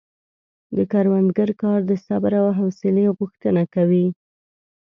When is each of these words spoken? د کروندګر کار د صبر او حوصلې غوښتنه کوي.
د 0.75 0.77
کروندګر 0.91 1.49
کار 1.61 1.79
د 1.89 1.91
صبر 2.05 2.31
او 2.41 2.47
حوصلې 2.59 3.05
غوښتنه 3.17 3.63
کوي. 3.73 4.07